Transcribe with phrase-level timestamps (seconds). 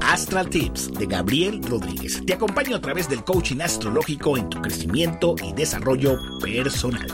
[0.00, 2.20] Astral Tips de Gabriel Rodríguez.
[2.26, 7.06] Te acompaño a través del coaching astrológico en tu crecimiento y desarrollo personal.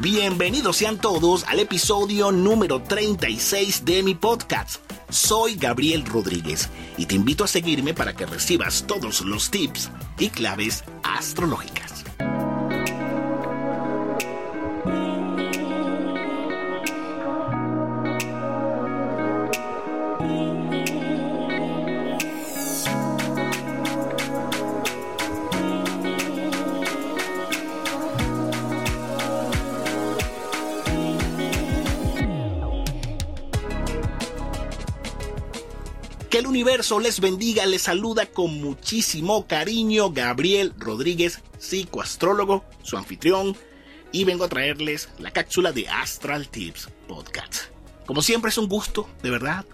[0.00, 4.82] Bienvenidos sean todos al episodio número 36 de mi podcast.
[5.08, 10.28] Soy Gabriel Rodríguez y te invito a seguirme para que recibas todos los tips y
[10.28, 11.99] claves astrológicas.
[36.40, 43.54] El universo les bendiga, les saluda con muchísimo cariño Gabriel Rodríguez, psicoastrólogo, su anfitrión,
[44.10, 47.64] y vengo a traerles la cápsula de Astral Tips Podcast.
[48.06, 49.66] Como siempre es un gusto, de verdad,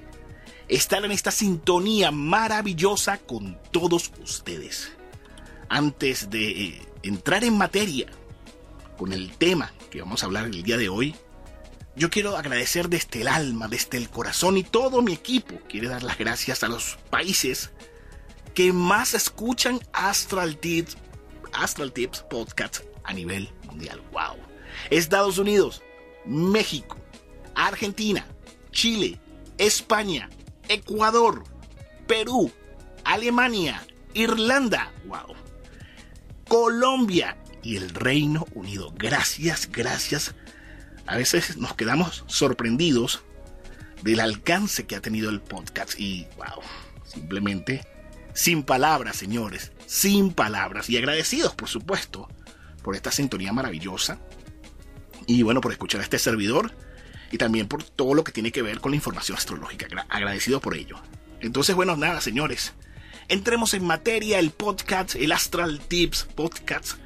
[0.66, 4.90] estar en esta sintonía maravillosa con todos ustedes.
[5.68, 8.09] Antes de eh, entrar en materia
[8.99, 11.15] con el tema que vamos a hablar el día de hoy,
[11.97, 16.02] yo quiero agradecer desde el alma, desde el corazón y todo mi equipo quiere dar
[16.02, 17.71] las gracias a los países
[18.55, 20.99] que más escuchan Astral Tips,
[21.55, 24.02] Astral Tips Podcast a nivel mundial.
[24.13, 24.37] ¡Wow!
[24.91, 25.83] Estados Unidos,
[26.27, 26.99] México,
[27.55, 28.27] Argentina,
[28.73, 29.19] Chile,
[29.57, 30.29] España,
[30.69, 31.45] Ecuador,
[32.07, 32.52] Perú,
[33.05, 35.35] Alemania, Irlanda, wow.
[36.47, 38.93] Colombia y el Reino Unido.
[38.97, 40.35] Gracias, gracias
[41.07, 43.23] a veces nos quedamos sorprendidos
[44.02, 46.62] del alcance que ha tenido el podcast y wow,
[47.04, 47.87] simplemente
[48.35, 52.29] sin palabras, señores, sin palabras y agradecidos, por supuesto,
[52.82, 54.18] por esta sintonía maravillosa
[55.27, 56.73] y bueno, por escuchar a este servidor
[57.32, 59.87] y también por todo lo que tiene que ver con la información astrológica.
[60.09, 61.01] Agradecido por ello.
[61.40, 62.74] Entonces, bueno, nada, señores.
[63.29, 64.38] Entremos en materia.
[64.38, 66.99] El podcast, el Astral Tips podcast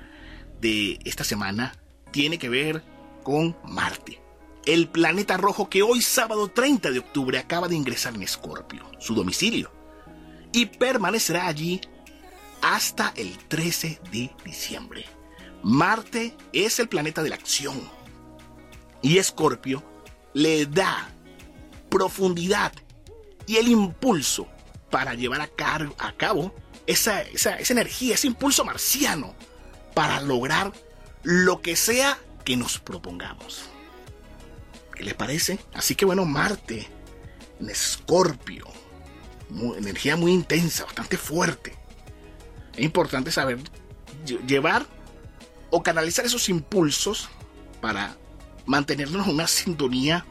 [0.60, 1.74] de esta semana
[2.10, 2.82] tiene que ver
[3.30, 4.20] con Marte,
[4.66, 9.14] el planeta rojo que hoy sábado 30 de octubre acaba de ingresar en Escorpio, su
[9.14, 9.70] domicilio,
[10.52, 11.80] y permanecerá allí
[12.60, 15.06] hasta el 13 de diciembre.
[15.62, 17.80] Marte es el planeta de la acción
[19.00, 19.84] y Escorpio
[20.34, 21.08] le da
[21.88, 22.72] profundidad
[23.46, 24.48] y el impulso
[24.90, 26.52] para llevar a, cabo
[26.88, 29.36] esa, esa energía, ese impulso marciano
[29.94, 30.72] para lograr
[31.22, 33.64] lo que sea que nos propongamos.
[34.94, 35.58] ¿Qué les parece?
[35.74, 36.88] Así que bueno, Marte
[37.60, 38.66] en Escorpio,
[39.76, 41.74] energía muy intensa, bastante fuerte.
[42.74, 43.58] Es importante saber
[44.46, 44.86] llevar
[45.70, 47.28] o canalizar esos impulsos
[47.80, 48.16] para
[48.66, 50.24] mantenernos en una sintonía.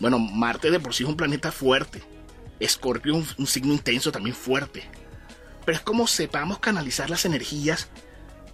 [0.00, 2.02] Bueno, Marte de por sí es un planeta fuerte.
[2.60, 4.84] Escorpio un, un signo intenso también fuerte.
[5.64, 7.88] Pero es como sepamos canalizar las energías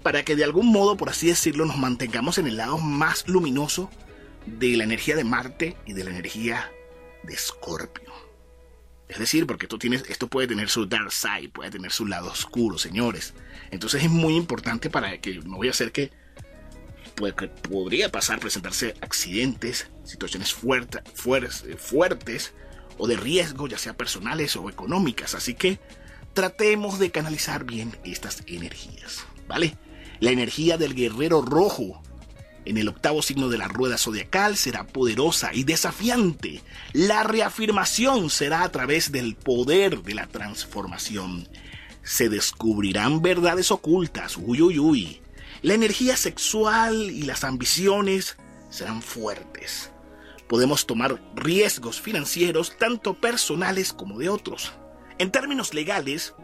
[0.03, 3.91] para que de algún modo, por así decirlo, nos mantengamos en el lado más luminoso
[4.47, 6.71] de la energía de Marte y de la energía
[7.23, 8.13] de Escorpio.
[9.09, 12.31] Es decir, porque esto, tiene, esto puede tener su dark side, puede tener su lado
[12.31, 13.35] oscuro, señores.
[13.71, 16.13] Entonces es muy importante para que no voy a hacer que,
[17.17, 21.03] pues, que podría pasar, presentarse accidentes, situaciones fuertes,
[21.77, 22.53] fuertes
[22.99, 25.35] o de riesgo, ya sea personales o económicas.
[25.35, 25.79] Así que
[26.35, 29.77] tratemos de canalizar bien estas energías, ¿vale?
[30.21, 32.03] La energía del guerrero rojo
[32.69, 36.61] en el octavo signo de la rueda zodiacal será poderosa y desafiante.
[36.93, 41.49] La reafirmación será a través del poder de la transformación.
[42.03, 44.37] Se descubrirán verdades ocultas.
[44.37, 45.23] Uy, uy, uy.
[45.63, 48.37] La energía sexual y las ambiciones
[48.69, 49.91] serán fuertes.
[50.47, 54.73] Podemos tomar riesgos financieros tanto personales como de otros.
[55.19, 56.35] En términos legales,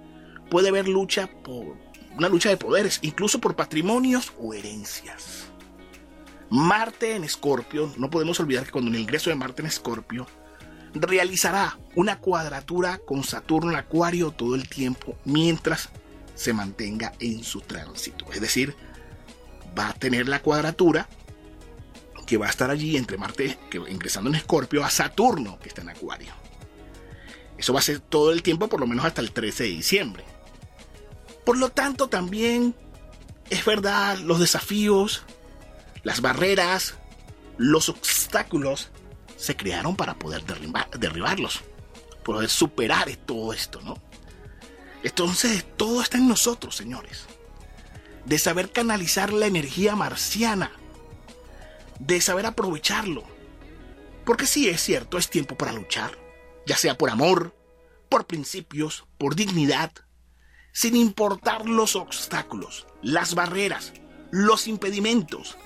[0.51, 1.77] puede haber lucha por
[2.17, 5.47] una lucha de poderes, incluso por patrimonios o herencias.
[6.51, 10.27] Marte en Escorpio, no podemos olvidar que cuando el ingreso de Marte en Escorpio,
[10.95, 15.89] realizará una cuadratura con Saturno en Acuario todo el tiempo mientras
[16.35, 18.27] se mantenga en su tránsito.
[18.33, 18.77] Es decir,
[19.77, 21.09] va a tener la cuadratura
[22.27, 25.83] que va a estar allí entre Marte, que ingresando en Escorpio, a Saturno, que está
[25.83, 26.33] en Acuario.
[27.59, 30.25] Eso va a ser todo el tiempo, por lo menos hasta el 13 de diciembre.
[31.45, 32.75] Por lo tanto, también
[33.51, 35.25] es verdad, los desafíos,
[36.03, 36.95] las barreras,
[37.59, 38.91] los obstáculos
[39.37, 40.45] se crearon para poder
[40.99, 41.61] derribarlos,
[42.25, 43.99] poder superar todo esto, ¿no?
[45.03, 47.27] Entonces, todo está en nosotros, señores.
[48.25, 50.73] De saber canalizar la energía marciana,
[51.99, 53.23] de saber aprovecharlo.
[54.25, 56.17] Porque sí, es cierto, es tiempo para luchar,
[56.67, 57.55] ya sea por amor,
[58.09, 59.93] por principios, por dignidad,
[60.75, 63.93] sin importar los obstáculos, las barreras,
[64.33, 65.57] los impedimentos.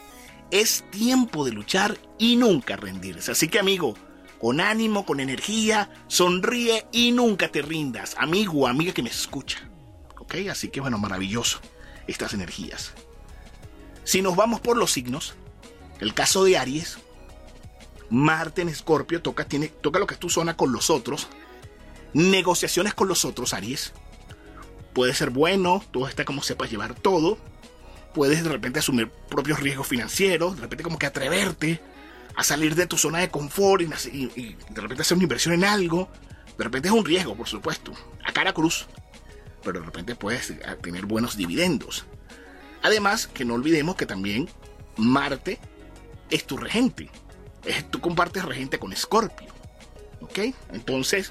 [0.51, 3.33] Es tiempo de luchar y nunca rendirse.
[3.33, 3.95] Así que amigo,
[4.39, 9.69] con ánimo, con energía, sonríe y nunca te rindas, amigo amiga que me escucha.
[10.19, 10.35] ¿Ok?
[10.51, 11.61] Así que bueno, maravilloso
[12.07, 12.93] estas energías.
[14.05, 15.35] Si nos vamos por los signos,
[16.01, 16.99] el caso de Aries,
[18.11, 19.47] Marte en Escorpio toca,
[19.81, 21.29] toca lo que es tu zona con los otros,
[22.13, 23.95] negociaciones con los otros, Aries.
[24.99, 27.39] Puede ser bueno, todo está como sepas llevar todo.
[28.15, 31.81] Puedes de repente asumir propios riesgos financieros, de repente como que atreverte
[32.35, 36.09] a salir de tu zona de confort y, de repente hacer una inversión en algo.
[36.59, 37.93] De repente es un riesgo, por supuesto,
[38.25, 38.87] a cara cruz.
[39.63, 40.53] Pero de repente puedes
[40.83, 42.05] tener buenos dividendos.
[42.83, 44.49] Además, que no olvidemos que también
[44.97, 45.61] Marte
[46.29, 47.09] es tu regente.
[47.65, 49.55] Es, tú compartes regente con Escorpio.
[50.23, 50.41] ¿Ok?
[50.73, 51.31] Entonces,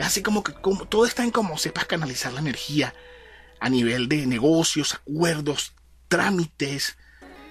[0.00, 2.94] así como que como, todo está en cómo sepas canalizar la energía
[3.60, 5.74] a nivel de negocios, acuerdos,
[6.08, 6.96] trámites.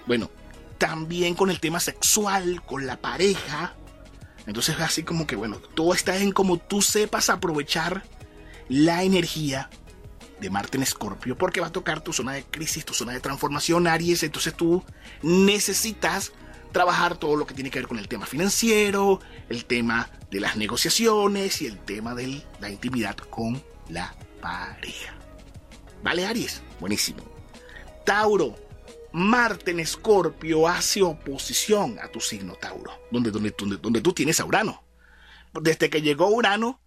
[0.08, 0.32] Bueno,
[0.78, 3.76] también con el tema sexual, con la pareja.
[4.48, 8.04] Entonces así como que, bueno, todo está en cómo tú sepas aprovechar
[8.68, 9.70] la energía
[10.40, 13.20] de Marte en Escorpio, porque va a tocar tu zona de crisis, tu zona de
[13.20, 14.24] transformación, Aries.
[14.24, 14.84] Entonces tú
[15.22, 16.32] necesitas
[16.72, 19.20] trabajar todo lo que tiene que ver con el tema financiero,
[19.50, 25.16] el tema de las negociaciones y el tema de la intimidad con la pareja.
[26.04, 26.62] ¿Vale, Aries?
[26.80, 27.24] Buenísimo.
[28.06, 28.56] Tauro,
[29.12, 34.40] Marte en Escorpio hace oposición a tu signo Tauro, donde, donde, donde, donde tú tienes
[34.40, 34.84] a Urano.
[35.62, 36.80] Desde que llegó Urano,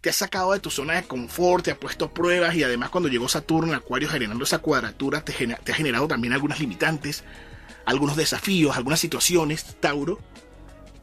[0.00, 3.08] te ha sacado de tu zona de confort, te ha puesto pruebas y además cuando
[3.08, 7.24] llegó Saturno en Acuario generando esa cuadratura te ha generado también algunas limitantes
[7.88, 10.18] algunos desafíos, algunas situaciones, Tauro.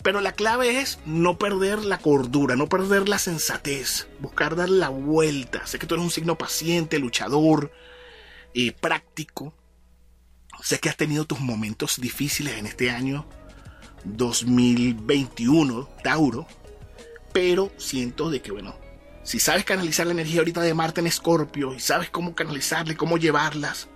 [0.04, 4.90] Pero la clave es no perder la cordura, no perder la sensatez, buscar dar la
[4.90, 5.66] vuelta.
[5.66, 7.72] Sé que tú eres un signo paciente, luchador,
[8.54, 9.56] y eh, práctico.
[10.62, 13.28] Sé que has tenido tus momentos difíciles en este año
[14.04, 16.46] 2021, Tauro.
[17.34, 18.76] Pero siento de que, bueno,
[19.24, 23.18] si sabes canalizar la energía ahorita de Marte en Escorpio y sabes cómo canalizarla cómo
[23.18, 23.90] llevarlas,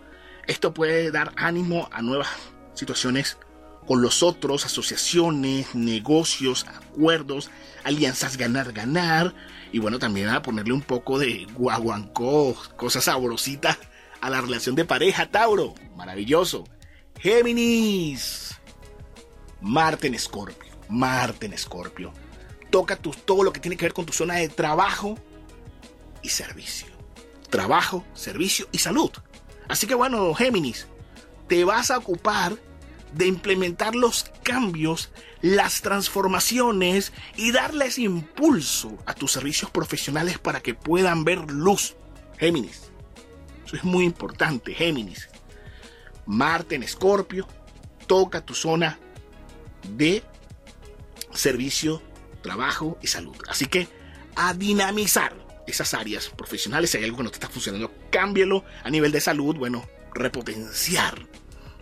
[0.48, 2.30] esto puede dar ánimo a nuevas
[2.80, 3.38] situaciones
[3.86, 7.50] con los otros, asociaciones, negocios, acuerdos,
[7.84, 9.34] alianzas ganar-ganar.
[9.72, 13.78] Y bueno, también a ponerle un poco de guaguancó, cosas sabrositas
[14.22, 15.76] a la relación de pareja, Tauro.
[15.96, 16.66] Maravilloso.
[17.20, 18.56] Géminis.
[19.62, 20.72] Marte en Escorpio.
[20.88, 22.14] Marte en Escorpio.
[22.70, 25.18] Toca todo lo que tiene que ver con tu zona de trabajo
[26.22, 26.88] y servicio.
[27.50, 29.12] Trabajo, servicio y salud.
[29.68, 30.88] Así que bueno, Géminis,
[31.48, 32.58] te vas a ocupar
[33.14, 35.12] de implementar los cambios,
[35.42, 41.96] las transformaciones y darles impulso a tus servicios profesionales para que puedan ver luz.
[42.38, 42.92] Géminis.
[43.66, 45.30] Eso es muy importante, Géminis.
[46.26, 47.48] Marte en Escorpio
[48.08, 49.00] toca tu zona
[49.96, 50.24] de
[51.34, 52.02] servicio,
[52.42, 53.36] trabajo y salud.
[53.48, 53.88] Así que
[54.36, 55.36] a dinamizar
[55.68, 56.90] esas áreas profesionales.
[56.90, 58.64] Si hay algo que no te está funcionando, cámbialo.
[58.84, 61.28] A nivel de salud, bueno, repotenciar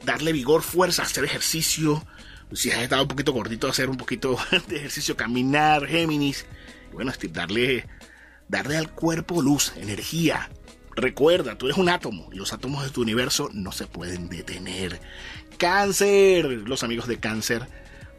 [0.04, 2.06] darle vigor, fuerza, hacer ejercicio.
[2.54, 6.46] Si has estado un poquito gordito, hacer un poquito de ejercicio, caminar, Géminis.
[6.94, 7.86] Bueno, darle,
[8.48, 10.50] darle al cuerpo luz, energía.
[10.96, 15.00] Recuerda, tú eres un átomo y los átomos de tu universo no se pueden detener.
[15.58, 17.68] Cáncer, los amigos de cáncer,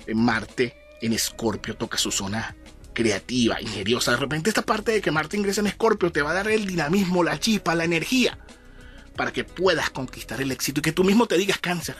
[0.06, 2.54] en Marte, en Escorpio, toca su zona
[2.92, 4.12] creativa, ingeniosa.
[4.12, 6.66] De repente esta parte de que Marte ingresa en Escorpio te va a dar el
[6.66, 8.38] dinamismo, la chispa, la energía
[9.18, 11.96] para que puedas conquistar el éxito y que tú mismo te digas cáncer.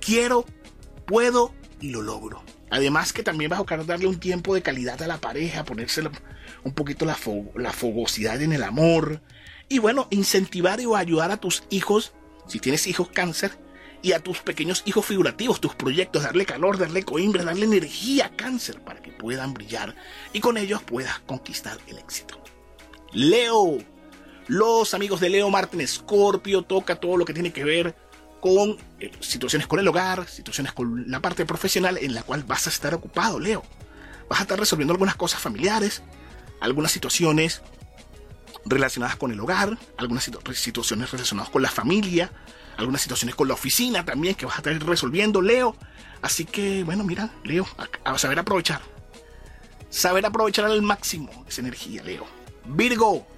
[0.00, 0.44] Quiero,
[1.06, 2.42] puedo y lo logro.
[2.70, 6.02] Además que también vas a buscar darle un tiempo de calidad a la pareja, ponerse
[6.64, 7.16] un poquito la,
[7.54, 9.22] la fogosidad en el amor.
[9.68, 12.12] Y bueno, incentivar o ayudar a tus hijos,
[12.48, 13.52] si tienes hijos cáncer,
[14.02, 18.36] y a tus pequeños hijos figurativos, tus proyectos, darle calor, darle coimbre, darle energía a
[18.36, 19.94] cáncer para que puedan brillar
[20.32, 22.42] y con ellos puedas conquistar el éxito.
[23.12, 23.78] Leo,
[24.50, 27.94] los amigos de Leo Martin Scorpio toca todo lo que tiene que ver
[28.40, 32.66] con eh, situaciones con el hogar, situaciones con la parte profesional en la cual vas
[32.66, 33.62] a estar ocupado, Leo.
[34.28, 36.02] Vas a estar resolviendo algunas cosas familiares,
[36.60, 37.62] algunas situaciones
[38.64, 42.32] relacionadas con el hogar, algunas situaciones relacionadas con la familia,
[42.76, 45.76] algunas situaciones con la oficina también que vas a estar resolviendo, Leo.
[46.22, 47.68] Así que, bueno, mira, Leo,
[48.02, 48.80] a saber aprovechar.
[49.90, 52.26] Saber aprovechar al máximo esa energía, Leo.
[52.66, 53.28] Virgo,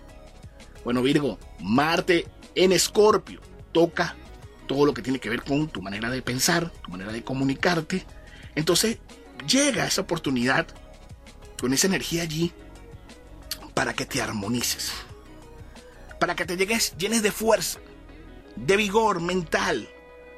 [0.85, 3.41] bueno, Virgo, Marte en Escorpio
[3.73, 4.17] toca
[4.67, 8.05] todo lo que tiene que ver con tu manera de pensar, tu manera de comunicarte.
[8.55, 8.99] Entonces
[9.47, 10.67] llega esa oportunidad
[11.61, 12.53] con esa energía allí
[13.75, 14.93] para que te armonices,
[16.19, 17.79] para que te llegues llenes de fuerza,
[18.57, 19.89] de vigor mental.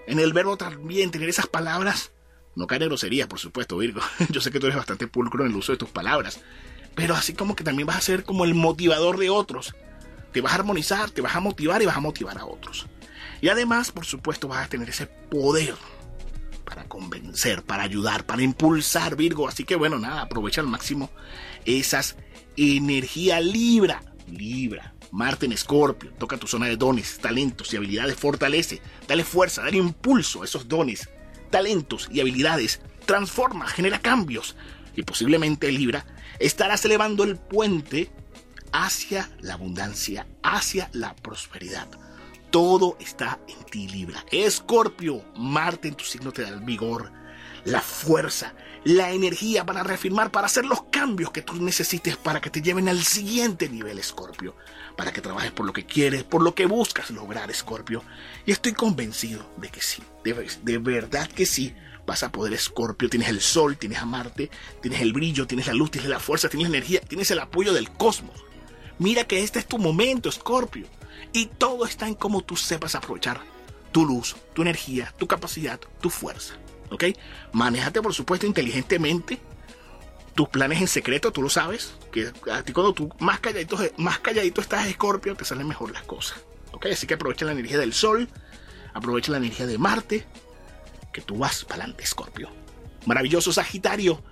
[0.06, 2.12] En el verbo también tener esas palabras,
[2.54, 4.00] no caer en groserías, por supuesto, Virgo.
[4.30, 6.40] Yo sé que tú eres bastante pulcro en el uso de tus palabras,
[6.94, 9.74] pero así como que también vas a ser como el motivador de otros.
[10.34, 12.86] Te vas a armonizar, te vas a motivar y vas a motivar a otros.
[13.40, 15.76] Y además, por supuesto, vas a tener ese poder
[16.64, 19.46] para convencer, para ayudar, para impulsar, Virgo.
[19.46, 21.08] Así que bueno, nada, aprovecha al máximo
[21.64, 22.16] esas
[22.56, 24.02] energía Libra.
[24.26, 24.94] Libra.
[25.12, 29.76] Marte en Escorpio, toca tu zona de dones, talentos y habilidades, fortalece, dale fuerza, dale
[29.76, 31.08] impulso a esos dones,
[31.50, 34.56] talentos y habilidades, transforma, genera cambios
[34.96, 36.04] y posiblemente Libra
[36.40, 38.10] estarás elevando el puente
[38.74, 41.86] hacia la abundancia, hacia la prosperidad.
[42.50, 44.26] Todo está en ti, Libra.
[44.32, 47.12] Escorpio, Marte en tu signo te da el vigor,
[47.64, 48.52] la fuerza,
[48.82, 52.88] la energía para reafirmar, para hacer los cambios que tú necesites para que te lleven
[52.88, 54.56] al siguiente nivel, Escorpio.
[54.96, 58.02] Para que trabajes por lo que quieres, por lo que buscas lograr, Escorpio.
[58.44, 61.74] Y estoy convencido de que sí, de, verdad que sí.
[62.06, 63.08] Vas a poder, Escorpio.
[63.08, 64.50] Tienes el sol, tienes a Marte,
[64.82, 67.72] tienes el brillo, tienes la luz, tienes la fuerza, tienes la energía, tienes el apoyo
[67.72, 68.43] del cosmos.
[68.98, 70.86] Mira que este es tu momento, Escorpio.
[71.32, 73.40] Y todo está en cómo tú sepas aprovechar
[73.92, 76.54] tu luz, tu energía, tu capacidad, tu fuerza.
[76.90, 77.04] ¿Ok?
[77.52, 79.40] Manéjate, por supuesto, inteligentemente.
[80.34, 81.94] Tus planes en secreto, tú lo sabes.
[82.12, 86.02] Que a ti cuando tú más calladito, más calladito estás, Escorpio, te salen mejor las
[86.02, 86.38] cosas.
[86.72, 86.86] ¿Ok?
[86.86, 88.28] Así que aprovecha la energía del Sol.
[88.92, 90.26] Aprovecha la energía de Marte.
[91.12, 92.50] Que tú vas para adelante, Escorpio.
[93.06, 94.22] Maravilloso Sagitario.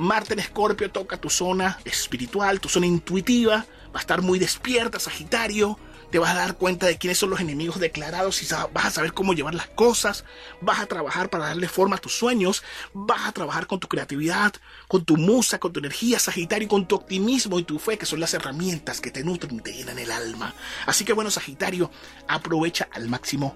[0.00, 3.66] Marte en Escorpio toca tu zona espiritual, tu zona intuitiva.
[3.94, 5.78] Va a estar muy despierta, Sagitario
[6.10, 9.12] te vas a dar cuenta de quiénes son los enemigos declarados y vas a saber
[9.12, 10.24] cómo llevar las cosas,
[10.60, 14.52] vas a trabajar para darle forma a tus sueños, vas a trabajar con tu creatividad,
[14.88, 18.20] con tu musa, con tu energía, Sagitario, con tu optimismo y tu fe, que son
[18.20, 20.54] las herramientas que te nutren y te llenan el alma.
[20.86, 21.90] Así que bueno, Sagitario,
[22.26, 23.54] aprovecha al máximo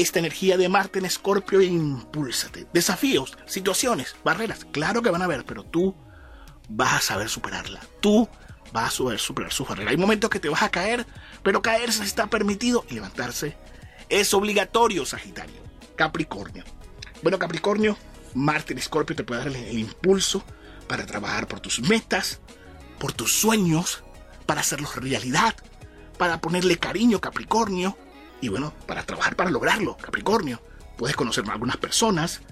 [0.00, 2.66] esta energía de Marte en Escorpio impúlsate.
[2.72, 5.94] Desafíos, situaciones, barreras, claro que van a haber, pero tú
[6.68, 7.80] vas a saber superarla.
[8.00, 8.28] Tú
[8.74, 9.90] va a superar su barrera.
[9.90, 11.06] Hay momentos que te vas a caer,
[11.42, 13.56] pero caerse está permitido y levantarse
[14.12, 15.62] es obligatorio, Sagitario.
[15.96, 16.64] Capricornio.
[17.22, 17.96] Bueno, Capricornio,
[18.34, 20.44] Marte en Escorpio te puede dar el, impulso
[20.86, 22.40] para trabajar por tus metas,
[22.98, 24.04] por tus sueños,
[24.44, 25.54] para hacerlos realidad,
[26.18, 27.96] para ponerle cariño, Capricornio,
[28.42, 30.60] y bueno, para trabajar para lograrlo, Capricornio.
[30.98, 32.42] Puedes conocer a algunas personas,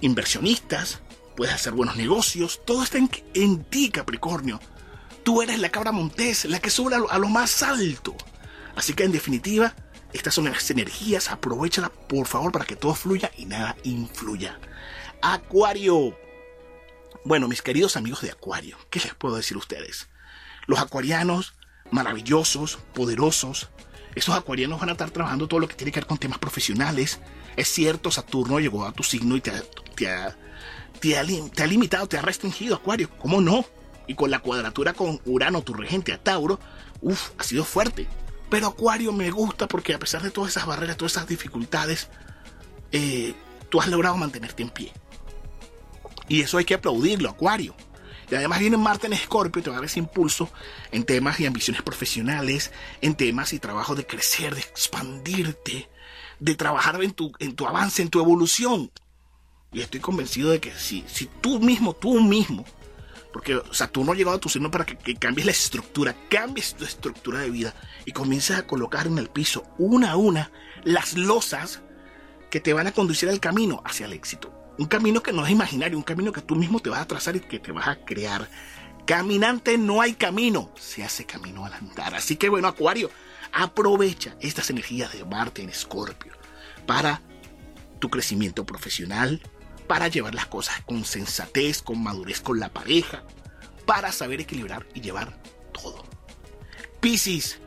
[0.00, 1.00] inversionistas,
[1.36, 4.58] puedes hacer buenos negocios, todo está en, ti, Capricornio.
[5.22, 8.16] Tú eres la cabra montés, la que sube a lo, más alto.
[8.76, 9.74] Así que en definitiva,
[10.14, 14.58] estas son las energías, aprovechala por favor para que todo fluya y nada influya.
[15.20, 16.18] Acuario.
[17.26, 20.08] Bueno, mis queridos amigos de Acuario, ¿qué les puedo decir a ustedes?
[20.66, 21.54] Los acuarianos,
[21.90, 23.68] maravillosos, poderosos,
[24.14, 27.20] esos acuarianos van a estar trabajando todo lo que tiene que ver con temas profesionales.
[27.56, 29.52] Es cierto, Saturno llegó a tu signo y te,
[31.16, 33.10] ha limitado, te ha restringido, Acuario.
[33.18, 33.64] ¿Cómo no?
[34.06, 36.58] y con la cuadratura con Urano, tu regente a Tauro,
[37.00, 38.06] uff, ha sido fuerte.
[38.50, 42.08] Pero Acuario me gusta porque a pesar de todas esas barreras, todas esas dificultades,
[42.92, 43.34] eh,
[43.70, 44.92] tú has logrado mantenerte en pie.
[46.28, 47.74] Y eso hay que aplaudirlo, Acuario.
[48.30, 50.50] Y además viene Marte en Escorpio, te va a dar ese impulso
[50.92, 55.88] en temas y ambiciones profesionales, en temas y trabajo de crecer, de expandirte,
[56.40, 58.90] de trabajar en tu, en tu avance, en tu evolución.
[59.72, 62.64] Y estoy convencido de que si, si tú mismo, tú mismo,
[63.34, 67.40] porque Saturno ha llegado a tu signo para que, cambies la estructura, cambies tu estructura
[67.40, 70.52] de vida y comiences a colocar en el piso una a una
[70.84, 71.82] las losas
[72.48, 74.54] que te van a conducir al camino hacia el éxito.
[74.76, 77.36] Un camino que no es imaginario, un camino que tú mismo te vas a trazar
[77.36, 78.48] y que te vas a crear.
[79.06, 82.14] Caminante no hay camino, se hace camino al andar.
[82.14, 83.10] Así que bueno, Acuario,
[83.52, 86.32] aprovecha estas energías de Marte en Escorpio
[86.86, 87.22] para
[88.00, 89.40] tu crecimiento profesional,
[89.86, 93.22] para llevar las cosas con sensatez, con madurez con la pareja,
[93.86, 95.38] para saber equilibrar y llevar
[95.72, 96.04] todo.
[97.00, 97.60] Piscis,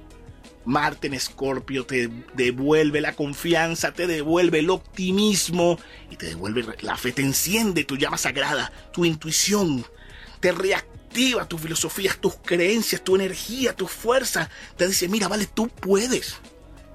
[0.67, 5.79] Marte en Escorpio te devuelve la confianza, te devuelve el optimismo
[6.11, 9.85] y te devuelve la fe, te enciende tu llama sagrada, tu intuición,
[10.41, 14.49] te reactiva tu filosofía, tus creencias, tu energía, tu fuerza.
[14.75, 16.35] Te dice, mira, vale, tú puedes.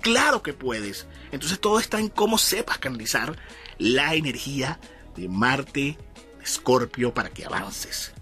[0.02, 1.06] Claro que puedes.
[1.30, 3.38] Entonces todo está en cómo sepas canalizar
[3.78, 4.78] la energía
[5.16, 5.96] de Marte,
[6.42, 8.12] Escorpio, para que avances,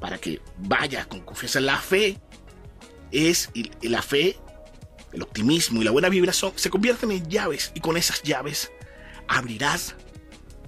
[0.00, 1.60] para que vayas con confianza.
[1.60, 2.18] La fe
[3.12, 3.50] es,
[3.82, 4.38] la fe,
[5.14, 8.70] el optimismo y la buena vibración se convierten en llaves y con esas llaves
[9.28, 9.94] abrirás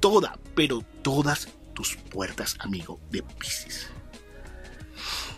[0.01, 3.89] toda, pero todas tus puertas, amigo de Pisces.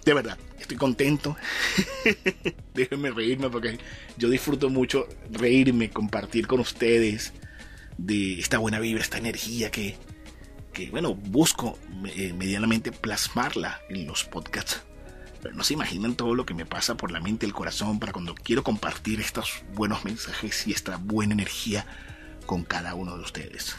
[0.05, 1.37] De verdad, estoy contento.
[2.75, 3.79] Déjenme reírme porque
[4.17, 7.33] yo disfruto mucho reírme, compartir con ustedes
[7.99, 9.97] de esta buena vibra, esta energía que,
[10.73, 11.79] que bueno, busco
[12.15, 14.83] eh, medianamente plasmarla en los podcasts.
[15.43, 17.99] Pero no se imaginan todo lo que me pasa por la mente y el corazón
[17.99, 21.87] para cuando quiero compartir estos buenos mensajes y esta buena energía
[22.47, 23.77] con cada uno de ustedes.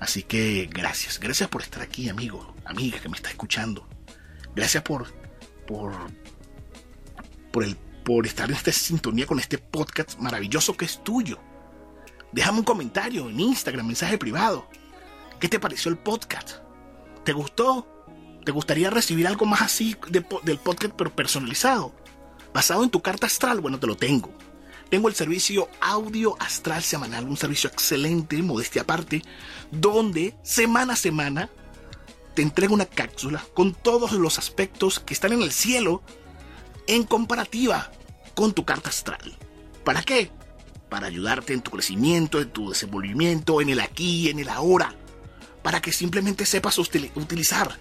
[0.00, 3.88] Así que gracias, gracias por estar aquí, amigo, amiga que me está escuchando.
[4.54, 5.06] Gracias por,
[5.66, 5.92] por,
[7.52, 11.38] por, el, por estar en esta sintonía con este podcast maravilloso que es tuyo.
[12.32, 14.68] Déjame un comentario en Instagram, mensaje privado.
[15.38, 16.56] ¿Qué te pareció el podcast?
[17.24, 17.93] ¿Te gustó?
[18.44, 21.94] ¿Te gustaría recibir algo más así del podcast pero personalizado?
[22.52, 24.30] Basado en tu carta astral, bueno, te lo tengo.
[24.90, 29.22] Tengo el servicio Audio Astral Semanal, un servicio excelente, modestia aparte,
[29.70, 31.48] donde semana a semana
[32.34, 36.02] te entrego una cápsula con todos los aspectos que están en el cielo
[36.86, 37.90] en comparativa
[38.34, 39.36] con tu carta astral.
[39.84, 40.30] ¿Para qué?
[40.90, 44.94] Para ayudarte en tu crecimiento, en tu desenvolvimiento, en el aquí, en el ahora.
[45.62, 47.78] Para que simplemente sepas utilizar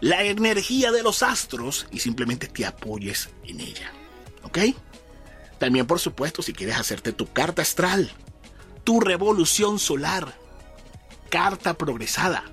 [0.00, 3.92] la energía de los astros y simplemente te apoyes en ella.
[4.42, 4.58] ¿Ok?
[5.58, 8.12] También, por supuesto, si quieres hacerte tu carta astral,
[8.84, 10.38] tu revolución solar,
[11.30, 12.44] carta progresada,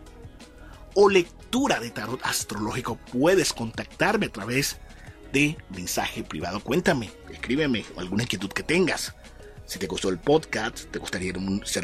[0.95, 4.77] o lectura de tarot astrológico, puedes contactarme a través
[5.31, 6.59] de mensaje privado.
[6.61, 9.15] Cuéntame, escríbeme alguna inquietud que tengas.
[9.65, 11.33] Si te gustó el podcast, te gustaría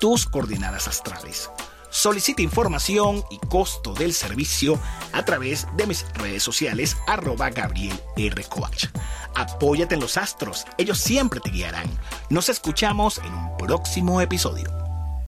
[0.00, 1.50] tus coordenadas astrales.
[1.90, 4.78] Solicita información y costo del servicio
[5.12, 7.98] a través de mis redes sociales arroba Gabriel.
[8.48, 8.86] Coach.
[9.34, 11.88] Apóyate en los astros, ellos siempre te guiarán.
[12.28, 14.87] Nos escuchamos en un próximo episodio.